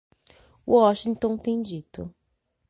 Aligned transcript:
Washington 0.65 1.37
tem 1.37 1.61
dito 1.61 2.11